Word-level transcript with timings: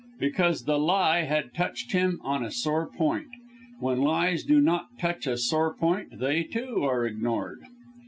Because 0.19 0.63
the 0.63 0.79
lie 0.79 1.25
had 1.25 1.53
touched 1.53 1.91
him 1.91 2.19
on 2.23 2.43
a 2.43 2.49
sore 2.49 2.87
point. 2.87 3.27
When 3.79 4.01
lies 4.01 4.41
do 4.43 4.59
not 4.59 4.87
touch 4.97 5.27
a 5.27 5.37
sore 5.37 5.75
point, 5.75 6.17
they, 6.19 6.41
too, 6.41 6.81
are 6.83 7.05
ignored. 7.05 7.59